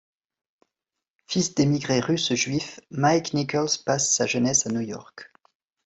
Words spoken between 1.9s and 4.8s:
russes juifs, Mike Nichols passe sa jeunesse à